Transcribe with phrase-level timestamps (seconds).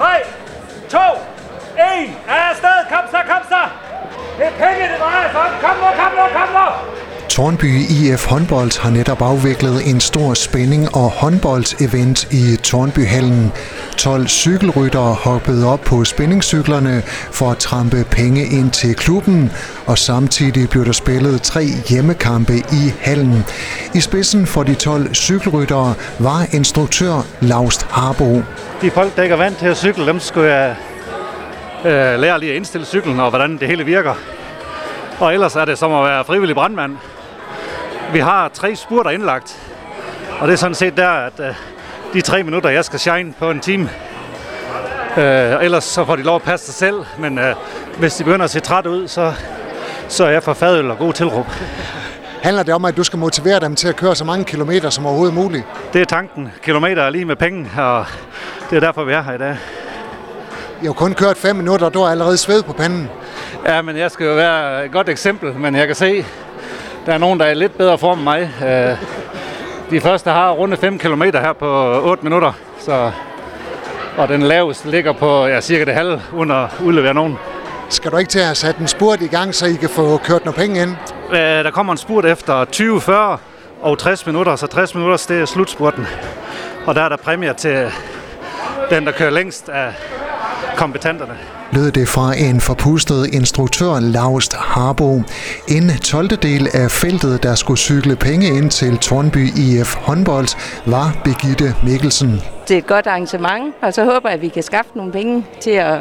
[0.00, 0.06] 3,
[0.88, 0.98] 2,
[1.76, 2.10] 1.
[2.26, 2.78] Afsted.
[2.88, 3.62] Kom så, kom så.
[4.38, 5.52] Det er penge, det drejer sig om.
[5.64, 6.89] Kom nu, kom nu, kom nu.
[7.40, 13.52] Tornby IF håndbold har netop afviklet en stor spænding og håndboldsevent i Tornbyhallen.
[13.96, 19.52] 12 cykelryttere hoppede op på spændingscyklerne for at trampe penge ind til klubben,
[19.86, 23.44] og samtidig blev der spillet tre hjemmekampe i hallen.
[23.94, 28.42] I spidsen for de 12 cykelryttere var instruktør Laust Harbo.
[28.82, 30.76] De folk, der ikke er vant til at cykle, dem skulle jeg
[31.84, 34.14] øh, lære lige at indstille cyklen og hvordan det hele virker.
[35.20, 36.96] Og ellers er det som at være frivillig brandmand.
[38.12, 39.72] Vi har tre spurter indlagt,
[40.40, 41.54] og det er sådan set der, at øh,
[42.12, 43.90] de tre minutter, jeg skal shine på en time,
[45.16, 47.54] øh, ellers så får de lov at passe sig selv, men øh,
[47.98, 49.32] hvis de begynder at se træt ud, så,
[50.08, 51.46] så er jeg for fadøl og god tilråb.
[52.42, 55.06] Handler det om, at du skal motivere dem til at køre så mange kilometer som
[55.06, 55.64] overhovedet muligt?
[55.92, 56.48] Det er tanken.
[56.62, 58.06] Kilometer er lige med penge, og
[58.70, 59.56] det er derfor, vi er her i dag.
[60.82, 63.08] Jeg har kun kørt 5 minutter, og du har allerede sved på panden.
[63.66, 66.24] Ja, men jeg skal jo være et godt eksempel, men jeg kan se,
[67.06, 68.50] der er nogen, der er lidt bedre form end mig.
[68.64, 68.96] Øh,
[69.90, 73.12] de første har rundt 5 km her på 8 minutter, så,
[74.16, 77.38] og den laveste ligger på ja, cirka det halve, uden at udlevere nogen.
[77.88, 80.16] Skal du ikke til at have sat en spurt i gang, så I kan få
[80.16, 80.96] kørt nogle penge ind?
[81.30, 83.38] Øh, der kommer en spurt efter 20, 40
[83.82, 86.06] og 60 minutter, så 60 minutter det er slutspurten.
[86.86, 87.92] Og der er der præmier til
[88.90, 89.92] den, der kører længst af
[90.76, 91.34] kompetenterne
[91.72, 95.22] lød det fra en forpustet instruktør Laust Harbo.
[95.68, 96.28] En 12.
[96.28, 100.48] del af feltet, der skulle cykle penge ind til Tornby IF håndbold,
[100.86, 102.42] var Begitte Mikkelsen.
[102.68, 105.46] Det er et godt arrangement, og så håber jeg, at vi kan skaffe nogle penge
[105.60, 105.98] til at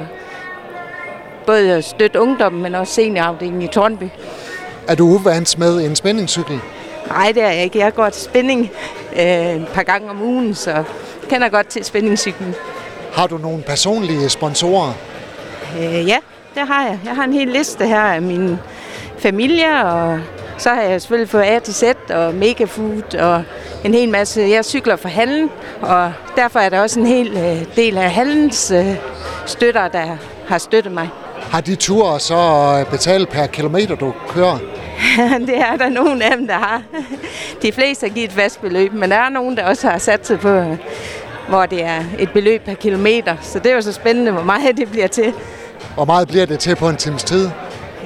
[1.46, 4.10] både støtte ungdommen, men også seniorafdelingen i Tornby.
[4.88, 6.60] Er du uvant med en spændingscykel?
[7.08, 7.80] Nej, det er jeg ikke.
[7.80, 8.72] Jeg går til spænding
[9.20, 10.84] øh, et par gange om ugen, så jeg
[11.30, 12.56] kender godt til spændingscyklen.
[13.14, 14.94] Har du nogle personlige sponsorer?
[15.80, 16.18] Øh, ja,
[16.56, 17.00] det har jeg.
[17.06, 18.58] Jeg har en hel liste her af min
[19.20, 20.20] familie, og
[20.58, 23.44] så har jeg selvfølgelig fået A til Z og Megafood og
[23.84, 24.42] en hel masse.
[24.42, 25.50] Jeg cykler for hallen,
[25.82, 28.96] og derfor er der også en hel øh, del af hallens øh,
[29.46, 30.18] støtter, der
[30.48, 31.10] har støttet mig.
[31.52, 34.58] Har de ture så betalt per kilometer, du kører?
[35.48, 36.82] det er der nogen af dem, der har.
[37.62, 40.28] De fleste har givet et fast beløb, men der er nogen, der også har sat
[40.28, 40.76] sig på,
[41.50, 43.36] hvor det er et beløb per kilometer.
[43.42, 45.34] Så det er jo så spændende, hvor meget det bliver til.
[45.96, 47.50] Hvor meget bliver det til på en times tid?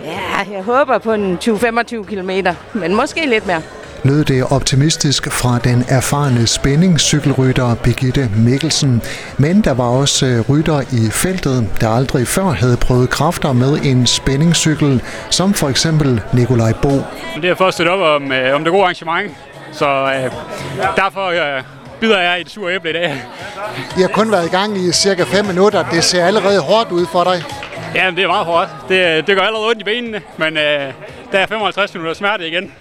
[0.05, 2.31] Ja, jeg håber på en 20-25 km,
[2.73, 3.61] men måske lidt mere
[4.03, 9.01] lød det optimistisk fra den erfarne spændingscykelrytter Birgitte Mikkelsen.
[9.37, 13.79] Men der var også øh, rytter i feltet, der aldrig før havde prøvet kræfter med
[13.83, 16.89] en spændingscykel, som for eksempel Nikolaj Bo.
[17.41, 19.31] Det er for at støtte op om, øh, om det gode arrangement,
[19.71, 20.31] så øh,
[20.95, 21.63] derfor øh,
[22.03, 23.23] bider jeg i det sure æble i dag.
[23.97, 25.89] I har kun været i gang i cirka 5 minutter.
[25.91, 27.43] Det ser allerede hårdt ud for dig.
[27.95, 28.69] Ja, det er meget hårdt.
[28.89, 30.93] Det, det gør allerede ondt i benene, men øh,
[31.31, 32.71] der er 55 minutter smerte igen.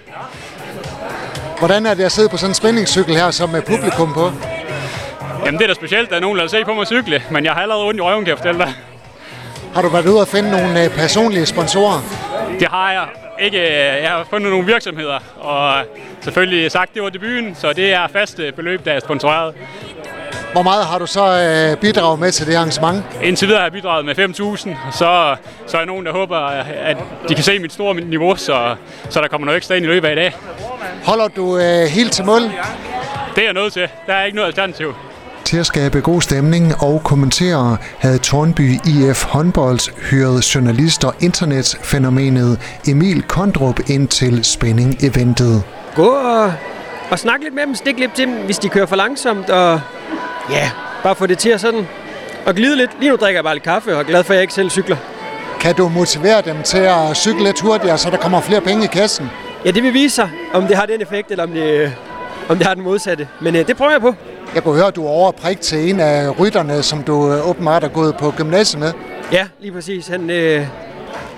[1.59, 4.33] Hvordan er det at sidde på sådan en spændingscykel her som med publikum på?
[5.47, 7.53] Jamen det er da specielt, der er nogen, der se på mig cykle, men jeg
[7.53, 8.75] har allerede ondt i røven, kan jeg fortælle dig.
[9.75, 12.01] Har du været ude og finde nogle øh, personlige sponsorer?
[12.61, 13.07] Det har jeg
[13.41, 13.63] ikke.
[14.03, 15.85] Jeg har fundet nogle virksomheder, og
[16.21, 19.55] selvfølgelig sagt, det var debuten, så det er faste beløb, der er sponsoreret.
[20.53, 23.05] Hvor meget har du så øh, bidraget med til det arrangement?
[23.23, 26.97] Indtil videre har jeg bidraget med 5.000, og så, så er nogen, der håber, at
[27.29, 28.75] de kan se mit store niveau, så,
[29.11, 30.35] så der kommer noget ekstra ind i løbet af i dag.
[31.05, 32.41] Holder du øh, helt til mål?
[33.35, 33.89] Det er jeg nødt til.
[34.07, 34.95] Der er ikke noget alternativ.
[35.53, 42.61] Til at skabe god stemning og kommentere havde Tornby IF håndbold hyret journalist og internetfænomenet
[42.89, 45.63] Emil Kondrup ind til spænding-eventet.
[45.95, 46.53] Gå og,
[47.11, 49.81] og snak lidt med dem, stik lidt til dem, hvis de kører for langsomt, og
[50.51, 50.71] ja,
[51.03, 51.87] bare få det til at sådan
[52.47, 52.91] og glide lidt.
[53.01, 54.71] Lige nu drikker jeg bare lidt kaffe og er glad for, at jeg ikke selv
[54.71, 54.97] cykler.
[55.61, 58.89] Kan du motivere dem til at cykle lidt hurtigere, så der kommer flere penge i
[58.89, 59.31] kassen?
[59.65, 61.93] Ja, det vil vise sig, om det har den effekt, eller om det,
[62.49, 63.29] om det har den modsatte.
[63.41, 64.15] Men øh, det prøver jeg på.
[64.55, 67.83] Jeg kunne høre, at du er over til en af rytterne, som du øh, åbenbart
[67.83, 68.93] har gået på gymnasiet med.
[69.33, 70.09] Ja, lige præcis.
[70.09, 70.67] Han, øh,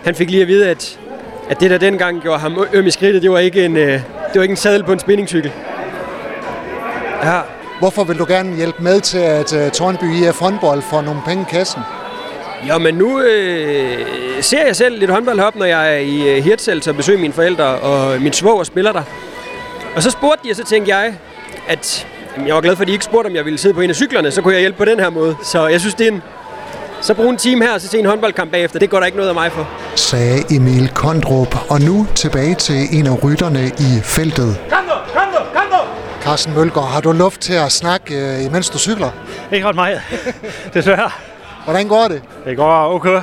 [0.04, 0.98] han fik lige at vide, at,
[1.50, 4.02] at det, der dengang gjorde ham øm i skridtet, det var ikke en, øh, det
[4.34, 5.52] var ikke en sadel på en spændingscykel.
[7.22, 7.40] Ja.
[7.78, 11.42] Hvorfor vil du gerne hjælpe med til, at uh, Tornby IF håndbold får nogle penge
[11.42, 11.82] i kassen?
[12.68, 14.06] Jo, men nu øh,
[14.40, 17.32] ser jeg selv lidt håndbold op, når jeg er i uh, Hirtshals og besøger mine
[17.32, 19.02] forældre, og min svoger spiller der.
[19.96, 21.14] Og så spurgte de, og så tænkte jeg,
[21.68, 23.80] at jamen, jeg var glad for, at de ikke spurgte, om jeg ville sidde på
[23.80, 25.36] en af cyklerne, så kunne jeg hjælpe på den her måde.
[25.44, 26.22] Så jeg synes, det er en,
[27.00, 28.78] så brug en time her, og så se en håndboldkamp bagefter.
[28.78, 29.68] Det går der ikke noget af mig for.
[29.94, 31.70] Sagde Emil Kondrup.
[31.70, 34.60] Og nu tilbage til en af rytterne i feltet.
[34.70, 35.78] Kom nu, kom nu, kom nu!
[36.22, 39.10] Carsten Mølgaard, har du luft til at snakke, øh, imens du cykler?
[39.52, 40.00] Ikke ret meget,
[40.74, 41.10] desværre.
[41.64, 42.22] Hvordan går det?
[42.44, 43.20] Det går okay.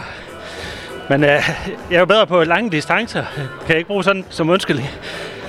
[1.10, 3.24] Men øh, jeg er jo bedre på lange distancer.
[3.36, 4.90] Kan jeg ikke bruge sådan som undskyldning.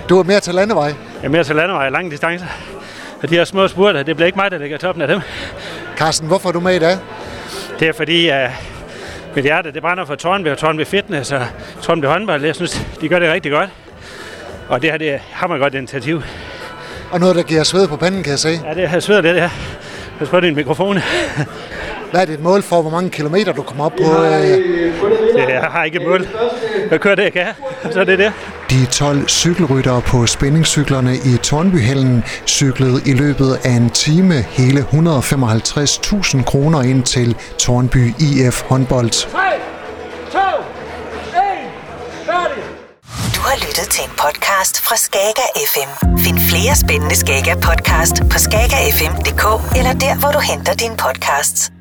[0.09, 0.87] Du er mere til landevej.
[0.87, 2.47] Jeg er mere til landevej og lange distancer.
[3.22, 5.20] Og de her små spurter, det bliver ikke mig, der ligger i toppen af dem.
[5.96, 6.96] Carsten, hvorfor er du med i dag?
[7.80, 8.50] Det er fordi, at
[9.34, 11.46] mit hjerte det brænder for Tornby og Tornby Fitness og
[11.82, 12.44] Tornby Håndbold.
[12.44, 13.70] Jeg synes, de gør det rigtig godt.
[14.69, 16.22] Og det her, det er hammer godt initiativ.
[17.10, 18.60] Og noget, der giver sved på panden, kan jeg se.
[18.64, 19.50] Ja, det er sved det her.
[20.18, 20.98] Pas på din mikrofon.
[22.10, 24.25] Hvad er dit mål for, hvor mange kilometer du kommer op på?
[24.25, 25.50] Øh...
[25.50, 26.26] Jeg har ikke et mål.
[26.90, 27.46] Jeg kører det, jeg kan.
[27.92, 28.32] Så er det det.
[28.72, 36.42] De 12 cykelryttere på spændingscyklerne i Tornbyhallen cyklede i løbet af en time hele 155.000
[36.44, 39.10] kroner ind til Tornby IF håndbold.
[39.10, 39.28] 3,
[40.32, 40.44] 2, 1!
[43.36, 46.18] Du har lyttet til en podcast fra Skager FM.
[46.18, 51.72] Find flere spændende Skager podcast på skagerfm.dk eller der, hvor du henter dine podcasts.